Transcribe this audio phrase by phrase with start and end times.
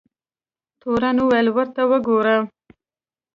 [0.81, 2.37] تورن وویل ورته وګوره.